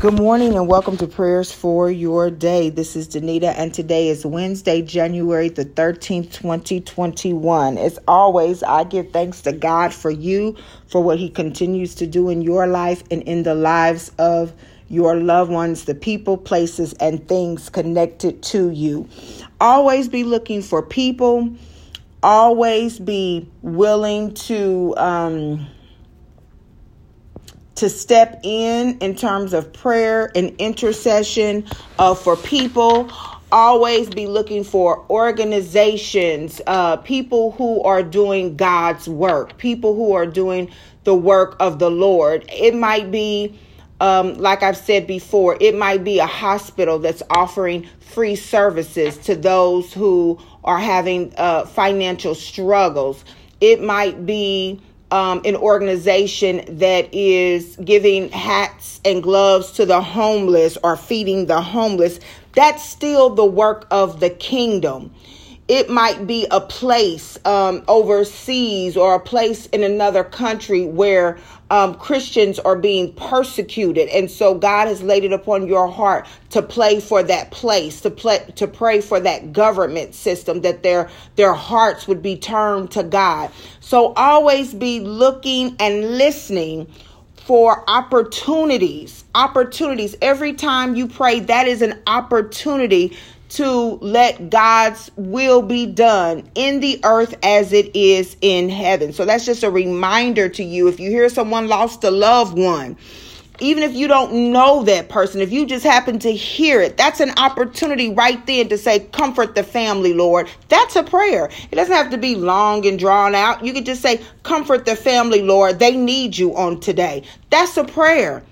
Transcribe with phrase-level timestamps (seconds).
[0.00, 2.70] Good morning and welcome to Prayers for Your Day.
[2.70, 7.76] This is Danita and today is Wednesday, January the 13th, 2021.
[7.76, 10.56] As always, I give thanks to God for you,
[10.86, 14.52] for what He continues to do in your life and in the lives of
[14.88, 19.08] your loved ones, the people, places, and things connected to you.
[19.60, 21.50] Always be looking for people,
[22.22, 25.66] always be willing to, um,
[27.78, 31.64] to step in in terms of prayer and intercession
[31.98, 33.10] uh, for people.
[33.50, 40.26] Always be looking for organizations, uh, people who are doing God's work, people who are
[40.26, 40.70] doing
[41.04, 42.44] the work of the Lord.
[42.52, 43.58] It might be,
[44.00, 49.34] um, like I've said before, it might be a hospital that's offering free services to
[49.34, 53.24] those who are having uh, financial struggles.
[53.60, 60.76] It might be um, an organization that is giving hats and gloves to the homeless
[60.82, 62.20] or feeding the homeless,
[62.54, 65.12] that's still the work of the kingdom.
[65.68, 71.38] It might be a place um, overseas or a place in another country where
[71.70, 76.62] um, Christians are being persecuted, and so God has laid it upon your heart to
[76.62, 81.54] play for that place, to play, to pray for that government system, that their their
[81.54, 83.50] hearts would be turned to God.
[83.80, 86.86] So always be looking and listening
[87.34, 89.24] for opportunities.
[89.34, 90.16] Opportunities.
[90.20, 93.16] Every time you pray, that is an opportunity
[93.50, 99.12] to let God's will be done in the earth as it is in heaven.
[99.12, 100.88] So that's just a reminder to you.
[100.88, 102.96] If you hear someone lost a loved one,
[103.60, 107.20] even if you don't know that person, if you just happen to hear it, that's
[107.20, 110.48] an opportunity right then to say, Comfort the family, Lord.
[110.68, 111.50] That's a prayer.
[111.70, 113.64] It doesn't have to be long and drawn out.
[113.64, 115.78] You could just say, Comfort the family, Lord.
[115.78, 117.24] They need you on today.
[117.50, 118.44] That's a prayer.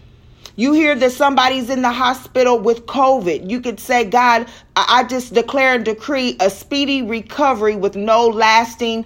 [0.58, 3.50] You hear that somebody's in the hospital with COVID.
[3.50, 9.04] You could say, God, I just declare and decree a speedy recovery with no lasting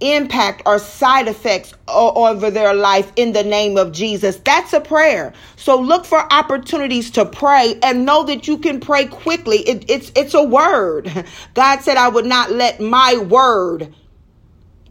[0.00, 4.36] impact or side effects over their life in the name of Jesus.
[4.36, 5.32] That's a prayer.
[5.56, 9.58] So look for opportunities to pray and know that you can pray quickly.
[9.58, 11.10] It, it's it's a word.
[11.54, 13.92] God said, "I would not let my word."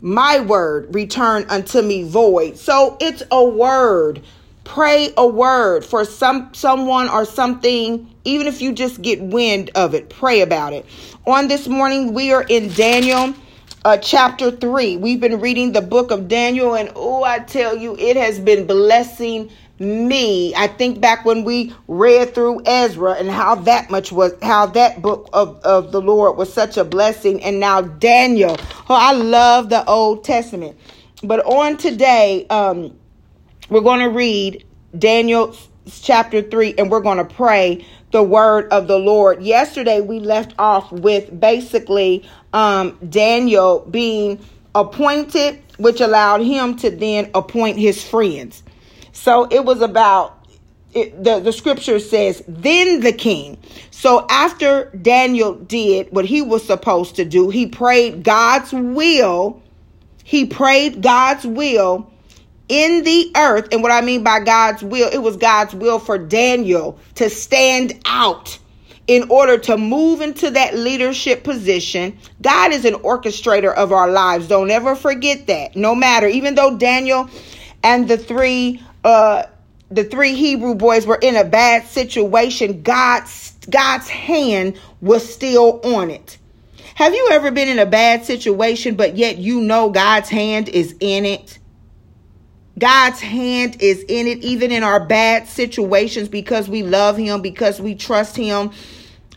[0.03, 2.57] My word return unto me void.
[2.57, 4.24] So it's a word
[4.72, 9.94] pray a word for some someone or something even if you just get wind of
[9.94, 10.86] it pray about it.
[11.28, 13.36] On this morning we are in daniel
[13.84, 17.98] uh, chapter 3 we've been reading the book of daniel and oh i tell you
[17.98, 20.54] it has been blessing me.
[20.56, 25.02] I think back when we read through ezra and how that much was how that
[25.02, 27.44] book of, of the lord was such a blessing.
[27.44, 28.56] And now daniel.
[28.90, 30.78] Oh i love the old testament.
[31.24, 32.96] But on today um
[33.72, 34.66] we're going to read
[35.00, 35.56] Daniel
[35.90, 39.42] chapter 3 and we're going to pray the word of the Lord.
[39.42, 44.46] Yesterday we left off with basically um, Daniel being
[44.76, 48.62] appointed, which allowed him to then appoint his friends.
[49.14, 50.38] So it was about
[50.94, 53.58] it, the, the scripture says, then the king.
[53.90, 59.64] So after Daniel did what he was supposed to do, he prayed God's will.
[60.26, 62.11] He prayed God's will
[62.72, 63.68] in the earth.
[63.74, 68.00] And what I mean by God's will, it was God's will for Daniel to stand
[68.06, 68.58] out
[69.08, 72.18] in order to move into that leadership position.
[72.42, 74.48] God is an orchestrator of our lives.
[74.48, 75.76] Don't ever forget that.
[75.76, 77.30] No matter, even though Daniel
[77.84, 79.44] and the three uh
[79.90, 86.10] the three Hebrew boys were in a bad situation, God's God's hand was still on
[86.10, 86.38] it.
[86.96, 90.96] Have you ever been in a bad situation, but yet you know God's hand is
[91.02, 91.58] in it?
[92.80, 97.82] God's hand is in it, even in our bad situations, because we love Him, because
[97.82, 98.72] we trust Him.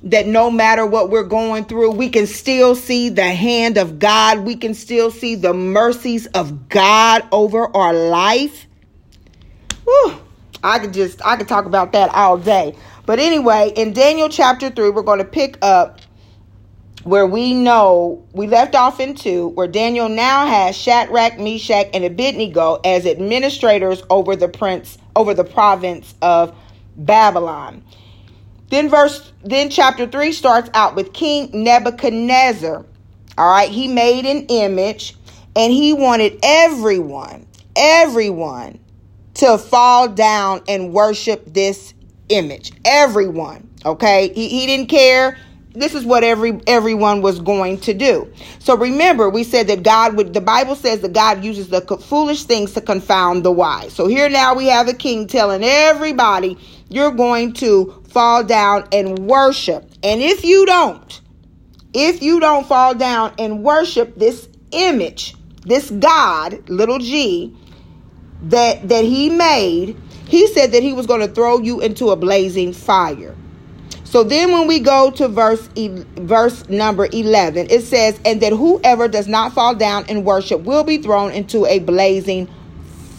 [0.02, 4.40] That no matter what we're going through, we can still see the hand of God.
[4.40, 8.66] We can still see the mercies of God over our life.
[9.84, 10.18] Whew,
[10.62, 12.76] I could just, I could talk about that all day.
[13.06, 16.00] But anyway, in Daniel chapter 3, we're going to pick up
[17.04, 22.04] where we know we left off in two, where Daniel now has Shadrach, Meshach, and
[22.04, 26.56] Abednego as administrators over the prince, over the province of
[26.96, 27.84] Babylon.
[28.70, 32.84] Then verse, then chapter three starts out with King Nebuchadnezzar.
[33.36, 35.16] All right, he made an image
[35.54, 37.46] and he wanted everyone,
[37.76, 38.78] everyone
[39.34, 41.92] to fall down and worship this
[42.28, 42.72] image.
[42.84, 43.68] Everyone.
[43.84, 44.32] Okay.
[44.34, 45.36] He, he didn't care
[45.74, 48.32] this is what every everyone was going to do.
[48.60, 52.44] So remember, we said that God would the Bible says that God uses the foolish
[52.44, 53.92] things to confound the wise.
[53.92, 56.56] So here now we have a king telling everybody
[56.88, 59.90] you're going to fall down and worship.
[60.04, 61.20] And if you don't,
[61.92, 67.56] if you don't fall down and worship this image, this God, little g,
[68.42, 72.16] that that he made, he said that he was going to throw you into a
[72.16, 73.34] blazing fire.
[74.14, 79.08] So then when we go to verse verse number 11, it says, "And that whoever
[79.08, 82.46] does not fall down and worship will be thrown into a blazing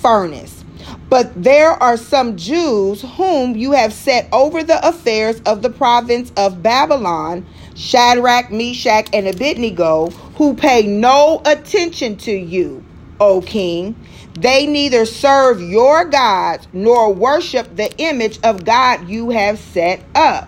[0.01, 0.63] furnace."
[1.09, 6.31] But there are some Jews whom you have set over the affairs of the province
[6.37, 7.45] of Babylon,
[7.75, 12.81] Shadrach, Meshach, and Abednego, who pay no attention to you,
[13.19, 13.95] O king.
[14.39, 20.47] They neither serve your gods nor worship the image of God you have set up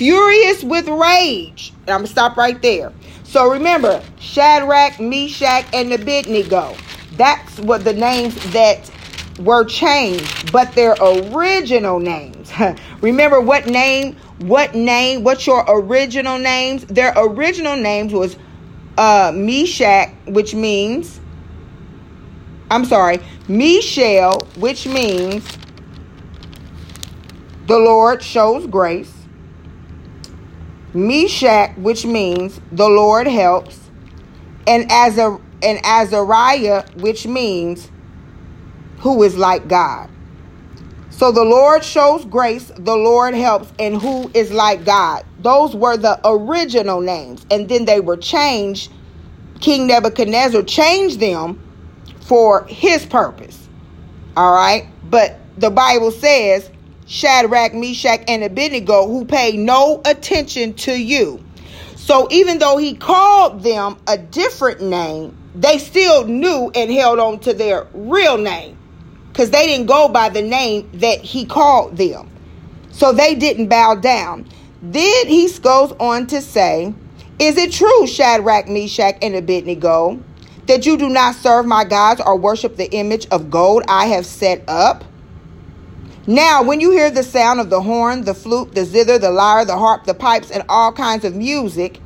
[0.00, 1.74] furious with rage.
[1.82, 2.90] And I'm going to stop right there.
[3.22, 6.74] So remember, Shadrach, Meshach, and Abednego.
[7.18, 8.90] That's what the names that
[9.40, 12.50] were changed, but their original names.
[13.02, 16.86] remember what name, what name, what's your original names?
[16.86, 18.38] Their original names was
[18.96, 21.20] uh, Meshach, which means,
[22.70, 25.46] I'm sorry, Mishael, which means
[27.66, 29.19] the Lord shows grace.
[30.94, 33.78] Meshach, which means the Lord helps,
[34.66, 37.90] and Azar and Azariah, which means
[38.98, 40.10] who is like God.
[41.10, 45.24] So the Lord shows grace, the Lord helps, and who is like God.
[45.40, 48.90] Those were the original names, and then they were changed.
[49.60, 51.60] King Nebuchadnezzar changed them
[52.22, 53.68] for his purpose.
[54.36, 56.69] All right, but the Bible says
[57.10, 61.44] Shadrach, Meshach, and Abednego, who paid no attention to you.
[61.96, 67.40] So even though he called them a different name, they still knew and held on
[67.40, 68.78] to their real name
[69.26, 72.30] because they didn't go by the name that he called them.
[72.92, 74.48] So they didn't bow down.
[74.80, 76.94] Then he goes on to say,
[77.40, 80.22] Is it true, Shadrach, Meshach, and Abednego,
[80.66, 84.26] that you do not serve my gods or worship the image of gold I have
[84.26, 85.02] set up?
[86.30, 89.64] Now, when you hear the sound of the horn, the flute, the zither, the lyre,
[89.64, 91.98] the harp, the pipes, and all kinds of music,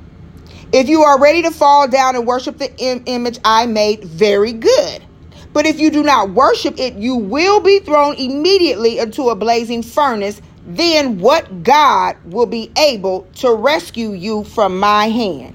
[0.73, 4.55] if you are ready to fall down and worship the Im- image I made, very
[4.55, 5.05] good.
[5.53, 9.83] But if you do not worship it, you will be thrown immediately into a blazing
[9.83, 10.41] furnace.
[10.67, 15.55] Then what God will be able to rescue you from my hand?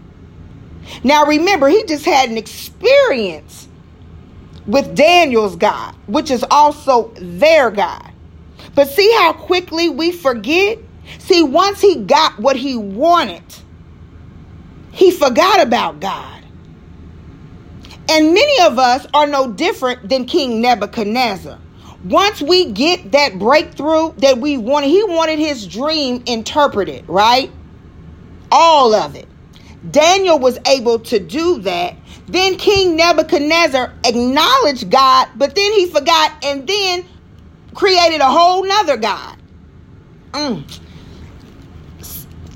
[1.04, 3.68] Now remember, he just had an experience
[4.68, 8.09] with Daniel's God, which is also their God.
[8.76, 10.80] But see how quickly we forget?
[11.20, 13.44] See, once he got what he wanted,
[14.92, 16.44] he forgot about God.
[18.10, 21.60] And many of us are no different than King Nebuchadnezzar.
[22.06, 27.52] Once we get that breakthrough that we wanted, he wanted his dream interpreted, right?
[28.52, 29.28] All of it.
[29.92, 31.96] Daniel was able to do that.
[32.28, 37.06] Then King Nebuchadnezzar acknowledged God, but then he forgot and then
[37.80, 39.38] created a whole nother God.
[40.34, 40.80] Mm.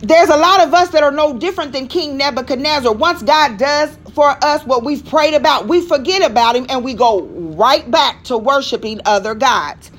[0.01, 2.93] There's a lot of us that are no different than King Nebuchadnezzar.
[2.93, 6.93] Once God does for us what we've prayed about, we forget about him and we
[6.93, 9.91] go right back to worshiping other gods.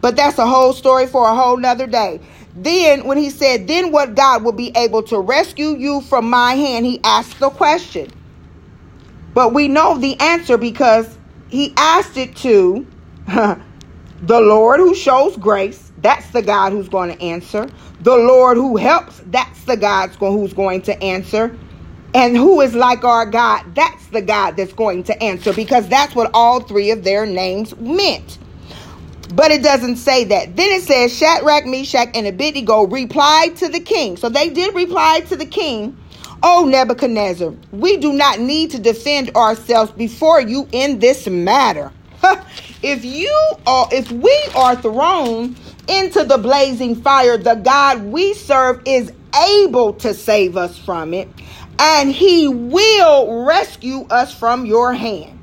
[0.00, 2.20] But that's a whole story for a whole nother day.
[2.54, 6.54] Then, when he said, Then what God will be able to rescue you from my
[6.54, 8.12] hand, he asked the question.
[9.34, 12.86] But we know the answer because he asked it to
[14.22, 17.68] The Lord who shows grace, that's the God who's going to answer.
[18.00, 21.56] The Lord who helps, that's the God who's going to answer.
[22.14, 26.14] And who is like our God, that's the God that's going to answer because that's
[26.14, 28.38] what all three of their names meant.
[29.34, 30.56] But it doesn't say that.
[30.56, 34.16] Then it says Shadrach, Meshach, and Abednego replied to the king.
[34.16, 35.96] So they did reply to the king.
[36.42, 41.92] Oh, Nebuchadnezzar, we do not need to defend ourselves before you in this matter.
[42.82, 45.56] if you are if we are thrown
[45.88, 49.12] into the blazing fire the god we serve is
[49.50, 51.28] able to save us from it
[51.78, 55.38] and he will rescue us from your hand.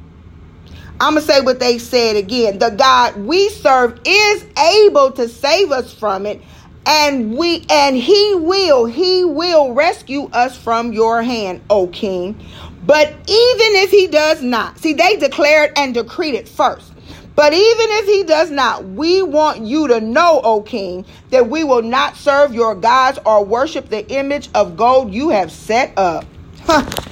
[1.00, 2.60] I'm gonna say what they said again.
[2.60, 6.42] The god we serve is able to save us from it
[6.86, 12.40] and we and he will he will rescue us from your hand o king.
[12.86, 16.94] But even if he does not, see, they declared and decreed it first.
[17.36, 21.64] But even if he does not, we want you to know, O king, that we
[21.64, 26.26] will not serve your gods or worship the image of gold you have set up.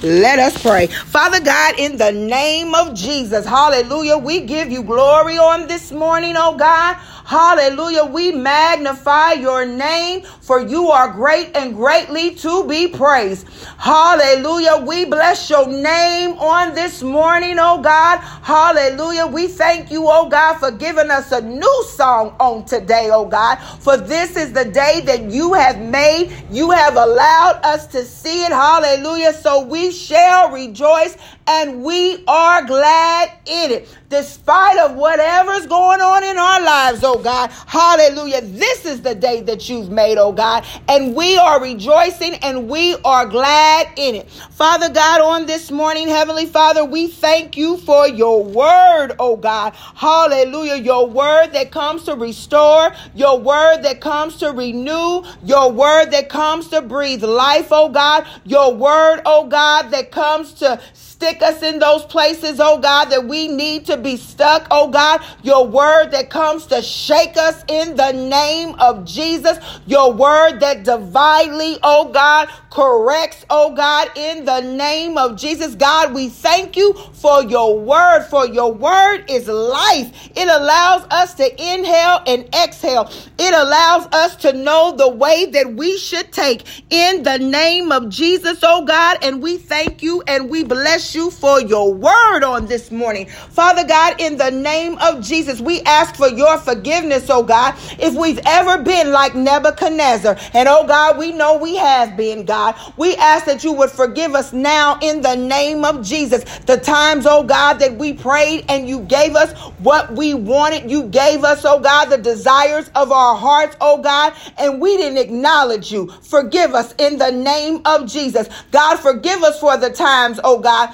[0.02, 0.88] Let us pray.
[0.88, 6.34] Father God, in the name of Jesus, hallelujah, we give you glory on this morning,
[6.36, 6.96] oh God.
[7.24, 8.04] Hallelujah.
[8.04, 13.48] We magnify your name for you are great and greatly to be praised.
[13.78, 14.84] Hallelujah.
[14.86, 18.18] We bless your name on this morning, oh God.
[18.18, 19.26] Hallelujah.
[19.26, 23.56] We thank you, oh God, for giving us a new song on today, oh God.
[23.80, 26.30] For this is the day that you have made.
[26.50, 28.52] You have allowed us to see it.
[28.52, 29.32] Hallelujah.
[29.32, 31.16] So we shall rejoice
[31.46, 37.13] and we are glad in it despite of whatever's going on in our lives, oh
[37.14, 37.52] Oh God.
[37.68, 38.40] Hallelujah.
[38.40, 42.96] This is the day that you've made, oh God, and we are rejoicing and we
[43.04, 44.28] are glad in it.
[44.50, 49.74] Father God, on this morning, Heavenly Father, we thank you for your word, oh God.
[49.94, 50.74] Hallelujah.
[50.74, 56.28] Your word that comes to restore, your word that comes to renew, your word that
[56.28, 58.26] comes to breathe life, oh God.
[58.44, 60.80] Your word, oh God, that comes to
[61.14, 65.24] Stick us in those places, oh God, that we need to be stuck, oh God.
[65.44, 69.56] Your word that comes to shake us in the name of Jesus.
[69.86, 75.76] Your word that divinely, oh God, corrects, oh God, in the name of Jesus.
[75.76, 80.30] God, we thank you for your word, for your word is life.
[80.34, 83.08] It allows us to inhale and exhale.
[83.38, 88.08] It allows us to know the way that we should take in the name of
[88.08, 89.18] Jesus, oh God.
[89.22, 93.26] And we thank you and we bless you for your word on this morning.
[93.26, 98.14] Father God, in the name of Jesus, we ask for your forgiveness, oh God, if
[98.14, 100.36] we've ever been like Nebuchadnezzar.
[100.52, 102.54] And oh God, we know we have been, God.
[102.54, 102.76] God.
[102.96, 106.44] We ask that you would forgive us now in the name of Jesus.
[106.60, 110.88] The times, oh God, that we prayed and you gave us what we wanted.
[110.88, 115.18] You gave us, oh God, the desires of our hearts, oh God, and we didn't
[115.18, 116.06] acknowledge you.
[116.22, 118.48] Forgive us in the name of Jesus.
[118.70, 120.93] God, forgive us for the times, oh God,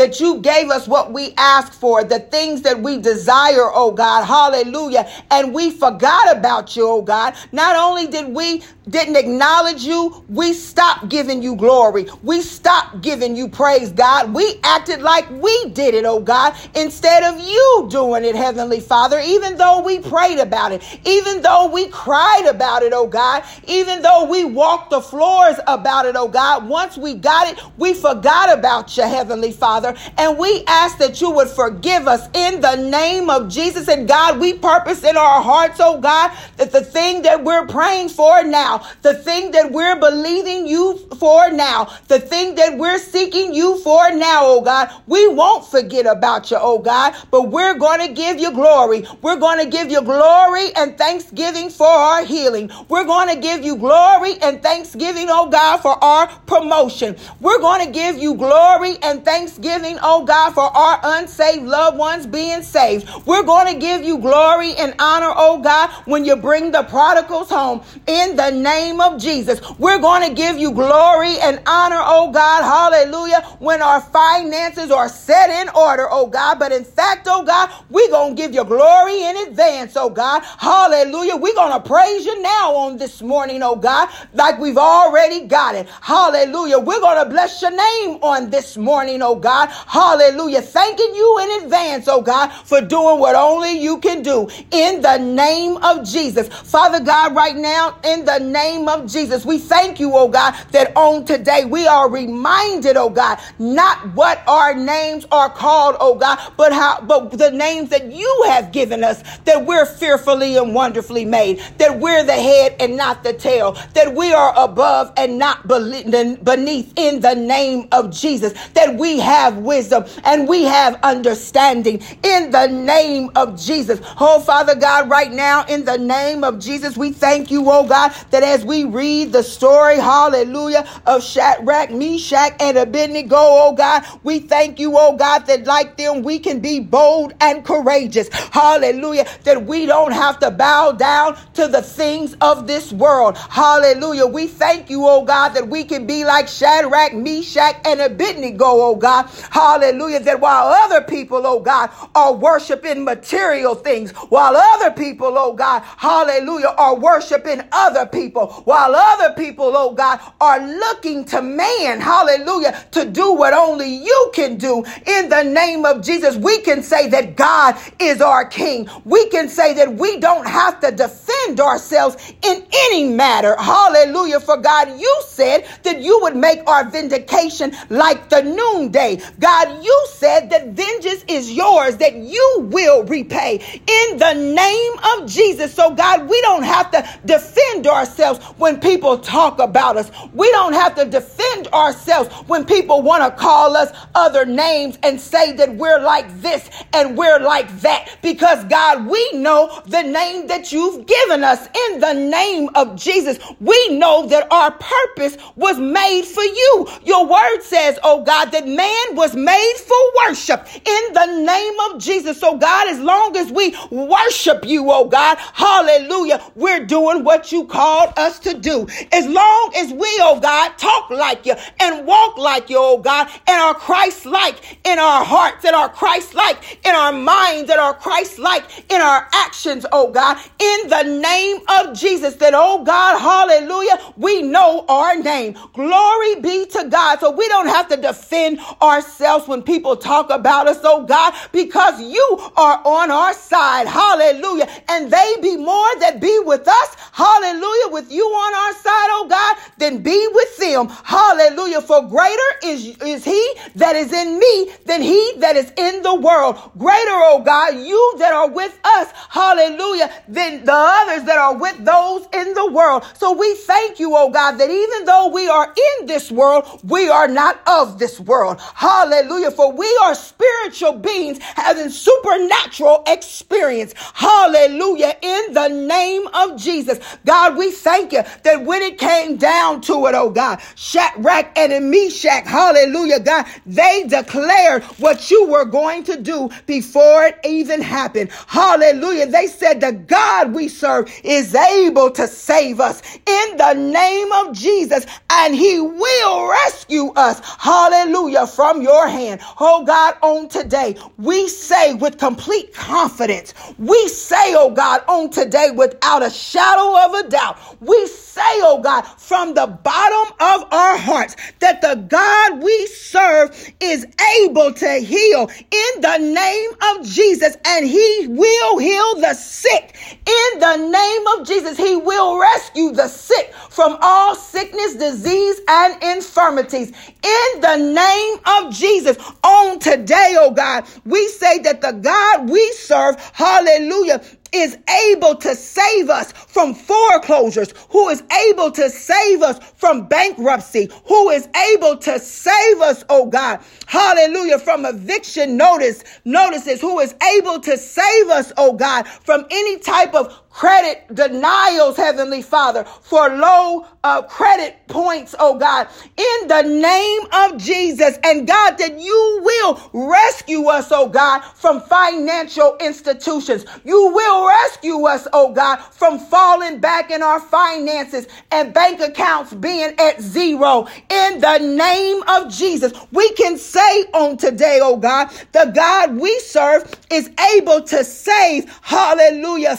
[0.00, 4.24] that you gave us what we asked for, the things that we desire, oh God.
[4.24, 5.06] Hallelujah.
[5.30, 7.34] And we forgot about you, oh God.
[7.52, 12.06] Not only did we didn't acknowledge you, we stopped giving you glory.
[12.22, 14.34] We stopped giving you praise, God.
[14.34, 19.20] We acted like we did it, oh God, instead of you doing it, Heavenly Father,
[19.20, 24.02] even though we prayed about it, even though we cried about it, oh God, even
[24.02, 26.68] though we walked the floors about it, oh God.
[26.68, 29.89] Once we got it, we forgot about you, Heavenly Father.
[30.18, 33.88] And we ask that you would forgive us in the name of Jesus.
[33.88, 38.08] And God, we purpose in our hearts, oh God, that the thing that we're praying
[38.10, 43.54] for now, the thing that we're believing you for now, the thing that we're seeking
[43.54, 48.06] you for now, oh God, we won't forget about you, oh God, but we're going
[48.06, 49.04] to give you glory.
[49.22, 52.70] We're going to give you glory and thanksgiving for our healing.
[52.88, 57.16] We're going to give you glory and thanksgiving, oh God, for our promotion.
[57.40, 62.26] We're going to give you glory and thanksgiving, oh God, for our unsaved loved ones
[62.26, 63.08] being saved.
[63.26, 67.48] We're going to give you glory and honor, oh God, when you bring the prodigals
[67.50, 69.60] home in the name of Jesus.
[69.78, 72.62] We're going to give you glory and honor, oh God.
[72.62, 73.40] Hallelujah.
[73.58, 76.58] When our finances are set in order, oh God.
[76.58, 80.42] But in fact, oh God, we're going to give you glory in advance, oh God.
[80.58, 81.36] Hallelujah.
[81.36, 85.74] We're going to praise you now on this morning, oh God, like we've already got
[85.74, 85.88] it.
[86.00, 86.78] Hallelujah.
[86.78, 89.59] We're going to bless your name on this morning, oh God.
[89.68, 90.62] Hallelujah.
[90.62, 95.18] Thanking you in advance, oh God, for doing what only you can do in the
[95.18, 96.48] name of Jesus.
[96.48, 99.44] Father God, right now, in the name name of Jesus.
[99.44, 104.42] We thank you, oh God, that on today we are reminded, oh God, not what
[104.46, 109.02] our names are called, oh God, but how, but the names that you have given
[109.04, 113.72] us, that we're fearfully and wonderfully made, that we're the head and not the tail,
[113.94, 119.49] that we are above and not beneath in the name of Jesus, that we have
[119.58, 124.00] wisdom and we have understanding in the name of Jesus.
[124.20, 128.12] Oh, Father God, right now, in the name of Jesus, we thank you, oh God,
[128.30, 134.40] that as we read the story, hallelujah, of Shadrach, Meshach, and Abednego, oh God, we
[134.40, 138.28] thank you, oh God, that like them we can be bold and courageous.
[138.52, 139.26] Hallelujah.
[139.44, 143.36] That we don't have to bow down to the things of this world.
[143.36, 144.26] Hallelujah.
[144.26, 148.96] We thank you, oh God, that we can be like Shadrach, Meshach, and Abednego, oh
[148.96, 150.20] God, Hallelujah.
[150.20, 155.82] That while other people, oh God, are worshiping material things, while other people, oh God,
[155.96, 162.84] hallelujah, are worshiping other people, while other people, oh God, are looking to man, hallelujah,
[162.92, 167.08] to do what only you can do in the name of Jesus, we can say
[167.08, 168.88] that God is our King.
[169.04, 173.56] We can say that we don't have to defend ourselves in any matter.
[173.58, 174.40] Hallelujah.
[174.40, 179.20] For God, you said that you would make our vindication like the noonday.
[179.38, 185.30] God, you said that vengeance is yours, that you will repay in the name of
[185.30, 185.74] Jesus.
[185.74, 190.10] So, God, we don't have to defend ourselves when people talk about us.
[190.32, 195.20] We don't have to defend ourselves when people want to call us other names and
[195.20, 198.18] say that we're like this and we're like that.
[198.22, 203.38] Because, God, we know the name that you've given us in the name of Jesus.
[203.60, 206.88] We know that our purpose was made for you.
[207.04, 209.96] Your word says, oh God, that man was made for
[210.26, 212.40] worship in the name of Jesus.
[212.40, 217.66] So, God, as long as we worship you, oh God, hallelujah, we're doing what you
[217.66, 218.88] called us to do.
[219.12, 223.28] As long as we, oh God, talk like you and walk like you, oh God,
[223.46, 227.78] and are Christ like in our hearts, and are Christ like in our minds, and
[227.78, 232.82] are Christ like in our actions, oh God, in the name of Jesus, that, oh
[232.84, 235.58] God, hallelujah, we know our name.
[235.74, 237.20] Glory be to God.
[237.20, 239.09] So we don't have to defend ourselves
[239.46, 243.86] when people talk about us, oh God, because you are on our side.
[243.86, 244.68] Hallelujah.
[244.88, 246.96] And they be more that be with us.
[247.12, 247.92] Hallelujah.
[247.92, 250.88] With you on our side, oh God, then be with them.
[251.04, 251.80] Hallelujah.
[251.82, 256.14] For greater is, is he that is in me than he that is in the
[256.14, 256.56] world.
[256.78, 259.08] Greater, oh God, you that are with us.
[259.28, 260.10] Hallelujah.
[260.28, 263.04] Than the others that are with those in the world.
[263.16, 267.08] So we thank you, oh God, that even though we are in this world, we
[267.08, 268.60] are not of this world.
[268.74, 268.99] Hallelujah.
[269.00, 273.94] For we are spiritual beings having supernatural experience.
[274.12, 275.16] Hallelujah.
[275.22, 276.98] In the name of Jesus.
[277.24, 281.90] God, we thank you that when it came down to it, oh God, Shadrach and
[281.90, 288.30] Meshach, hallelujah, God, they declared what you were going to do before it even happened.
[288.48, 289.26] Hallelujah.
[289.26, 294.54] They said the God we serve is able to save us in the name of
[294.54, 297.40] Jesus and he will rescue us.
[297.58, 298.46] Hallelujah.
[298.46, 299.40] From your hand.
[299.60, 305.70] Oh God, on today, we say with complete confidence, we say, oh God, on today
[305.74, 308.29] without a shadow of a doubt, we say,
[308.62, 314.06] oh God, from the bottom of our hearts that the God we serve is
[314.40, 320.58] able to heal in the name of Jesus and he will heal the sick in
[320.58, 321.76] the name of Jesus.
[321.76, 326.90] He will rescue the sick from all sickness, disease, and infirmities
[327.22, 329.16] in the name of Jesus.
[329.44, 334.76] On today, oh God, we say that the God we serve, hallelujah, is
[335.10, 341.30] able to save us from foreclosures, who is able to save us from bankruptcy, who
[341.30, 347.60] is able to save us, oh God, hallelujah, from eviction notice, notices, who is able
[347.60, 353.86] to save us, oh God, from any type of credit denials, Heavenly Father, for low
[354.04, 358.18] uh, credit points, oh God, in the name of Jesus.
[358.24, 363.64] And God, that you will rescue us, oh God, from financial institutions.
[363.84, 369.54] You will rescue us, oh God, from falling back in our finances and bank accounts
[369.54, 370.86] being at zero.
[371.10, 376.38] In the name of Jesus, we can say on today, oh God, the God we
[376.40, 379.76] serve is able to save, hallelujah,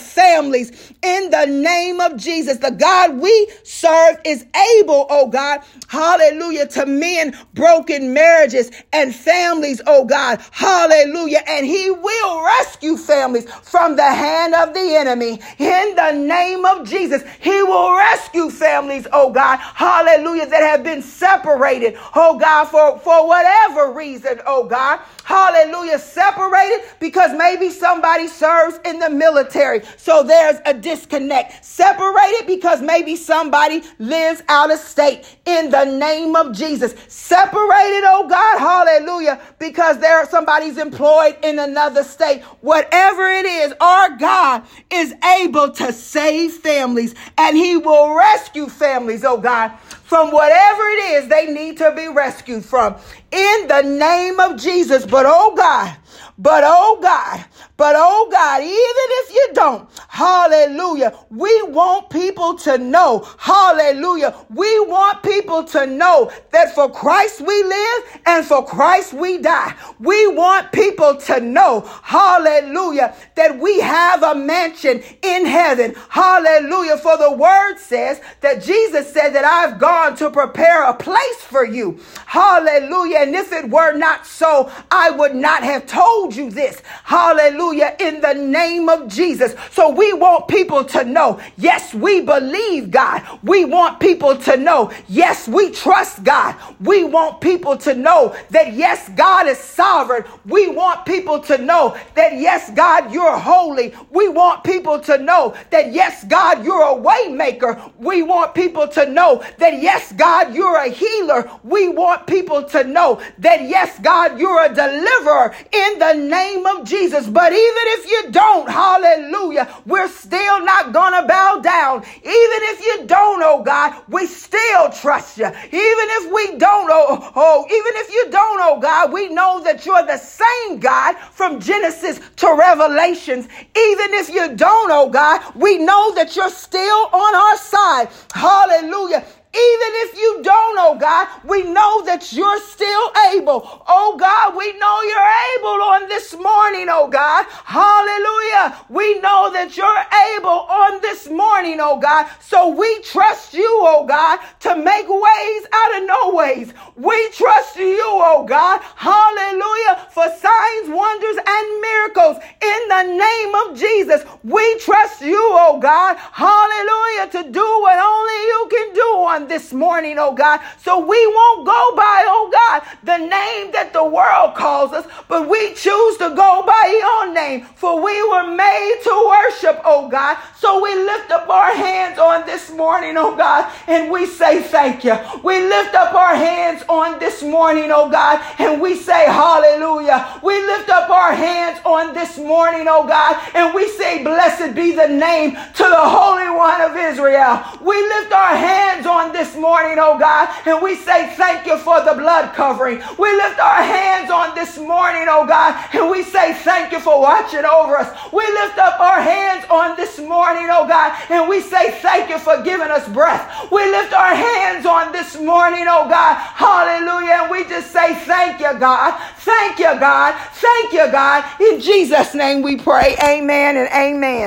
[1.02, 2.58] in the name of Jesus.
[2.58, 4.44] The God we serve is
[4.78, 11.42] able, oh God, hallelujah, to mend broken marriages and families, oh God, hallelujah.
[11.48, 16.88] And he will rescue families from the hand of the enemy in the name of
[16.88, 17.22] Jesus.
[17.40, 23.26] He will rescue families, oh God, hallelujah, that have been separated, oh God, for, for
[23.26, 29.82] whatever reason, oh God, hallelujah, separated because maybe somebody serves in the military.
[29.96, 31.64] So there's a disconnect.
[31.64, 36.94] Separated because maybe somebody lives out of state in the name of Jesus.
[37.08, 42.42] Separated, oh God, hallelujah, because there somebody's employed in another state.
[42.60, 49.24] Whatever it is, our God is able to save families and he will rescue families,
[49.24, 49.70] oh God,
[50.04, 52.96] from whatever it is they need to be rescued from
[53.30, 55.06] in the name of Jesus.
[55.06, 55.96] But oh God,
[56.42, 57.44] but oh God,
[57.76, 64.80] but oh God, even if you don't, hallelujah, we want people to know, hallelujah, we
[64.80, 69.74] want people to know that for Christ we live and for Christ we die.
[70.00, 75.94] We want people to know, hallelujah, that we have a mansion in heaven.
[76.08, 76.98] Hallelujah.
[76.98, 81.64] For the word says that Jesus said that I've gone to prepare a place for
[81.64, 82.00] you.
[82.26, 83.18] Hallelujah.
[83.18, 86.82] And if it were not so, I would not have told you this.
[87.04, 87.96] Hallelujah Hallelujah.
[88.00, 89.54] In the name of Jesus.
[89.70, 93.22] So we want people to know, yes, we believe God.
[93.42, 96.56] We want people to know, yes, we trust God.
[96.80, 100.24] We want people to know that, yes, God is sovereign.
[100.46, 103.94] We want people to know that, yes, God, you're holy.
[104.10, 107.92] We want people to know that, yes, God, you're a waymaker.
[107.98, 111.50] We want people to know that, yes, God, you're a healer.
[111.64, 116.84] We want people to know that, yes, God, you're a deliverer in the name of
[116.84, 117.26] Jesus.
[117.26, 122.02] But even if you don't, hallelujah, we're still not to bow down.
[122.18, 125.46] Even if you don't, oh God, we still trust you.
[125.46, 129.84] Even if we don't, oh, oh, even if you don't, oh God, we know that
[129.84, 133.46] you're the same God from Genesis to Revelations.
[133.46, 138.08] Even if you don't, oh God, we know that you're still on our side.
[138.32, 139.24] Hallelujah.
[139.54, 143.84] Even if you don't, oh God, we know that you're still able.
[143.86, 147.44] Oh God, we know you're able on this morning, oh God.
[147.68, 148.80] Hallelujah.
[148.88, 150.04] We know that you're
[150.36, 152.30] able on this morning, oh God.
[152.40, 156.72] So we trust you, oh God, to make ways out of no ways.
[156.96, 158.80] We trust you, oh God.
[158.96, 160.08] Hallelujah.
[160.12, 164.24] For signs, wonders, and miracles in the name of Jesus.
[164.44, 166.16] We trust you, oh God.
[166.16, 167.28] Hallelujah.
[167.36, 170.60] To do what only you can do on this morning, oh God.
[170.78, 175.48] So we won't go by, oh God, the name that the world calls us, but
[175.48, 180.36] we choose to go by your name, for we were made to worship, oh God.
[180.56, 185.04] So we lift up our hands on this morning, oh God, and we say thank
[185.04, 185.16] you.
[185.42, 190.40] We lift up our hands on this morning, oh God, and we say hallelujah.
[190.42, 194.92] We lift up our hands on this morning, oh God, and we say blessed be
[194.92, 197.62] the name to the Holy One of Israel.
[197.80, 202.02] We lift our hands on this morning, oh God, and we say thank you for
[202.04, 202.98] the blood covering.
[203.18, 207.20] We lift our hands on this morning, oh God, and we say thank you for
[207.20, 208.08] watching over us.
[208.32, 212.38] We lift up our hands on this morning, oh God, and we say thank you
[212.38, 213.70] for giving us breath.
[213.72, 218.60] We lift our hands on this morning, oh God, hallelujah, and we just say thank
[218.60, 219.18] you, God.
[219.38, 220.34] Thank you, God.
[220.52, 221.44] Thank you, God.
[221.60, 223.16] In Jesus' name we pray.
[223.22, 224.40] Amen and amen.